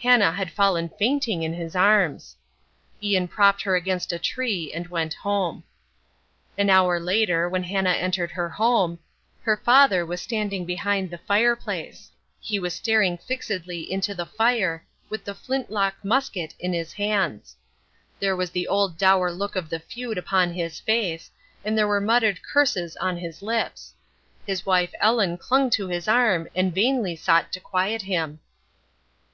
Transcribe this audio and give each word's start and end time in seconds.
Hannah 0.00 0.32
had 0.32 0.50
fallen 0.50 0.88
fainting 0.98 1.42
in 1.42 1.52
his 1.52 1.76
arms. 1.76 2.36
Ian 3.02 3.28
propped 3.28 3.60
her 3.60 3.76
against 3.76 4.14
a 4.14 4.18
tree, 4.18 4.72
and 4.72 4.86
went 4.88 5.12
home. 5.12 5.62
An 6.56 6.70
hour 6.70 6.98
later, 6.98 7.50
when 7.50 7.64
Hannah 7.64 7.90
entered 7.92 8.30
her 8.30 8.48
home, 8.48 8.98
her 9.42 9.58
father 9.58 10.06
was 10.06 10.22
standing 10.22 10.64
behind 10.64 11.10
the 11.10 11.18
fireplace. 11.18 12.10
He 12.40 12.58
was 12.58 12.72
staring 12.74 13.18
fixedly 13.18 13.92
into 13.92 14.14
the 14.14 14.24
fire, 14.24 14.86
with 15.10 15.26
the 15.26 15.34
flint 15.34 15.70
lock 15.70 16.02
musket 16.02 16.54
in 16.58 16.72
his 16.72 16.94
hands. 16.94 17.54
There 18.20 18.34
was 18.34 18.48
the 18.52 18.66
old 18.66 18.96
dour 18.96 19.30
look 19.30 19.54
of 19.54 19.68
the 19.68 19.80
feud 19.80 20.16
upon 20.16 20.54
his 20.54 20.80
face, 20.80 21.30
and 21.62 21.76
there 21.76 21.86
were 21.86 22.00
muttered 22.00 22.42
curses 22.42 22.96
on 23.02 23.18
his 23.18 23.42
lips. 23.42 23.92
His 24.46 24.64
wife 24.64 24.94
Ellen 24.98 25.36
clung 25.36 25.68
to 25.72 25.88
his 25.88 26.08
arm 26.08 26.48
and 26.54 26.74
vainly 26.74 27.14
sought 27.14 27.52
to 27.52 27.60
quiet 27.60 28.00
him. 28.00 28.40